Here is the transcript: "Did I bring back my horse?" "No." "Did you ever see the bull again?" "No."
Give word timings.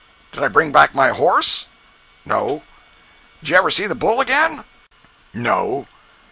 "Did 0.31 0.41
I 0.43 0.47
bring 0.47 0.71
back 0.71 0.95
my 0.95 1.09
horse?" 1.09 1.67
"No." 2.25 2.63
"Did 3.41 3.49
you 3.49 3.55
ever 3.57 3.69
see 3.69 3.85
the 3.85 3.93
bull 3.93 4.19
again?" 4.19 4.63
"No." 5.31 5.85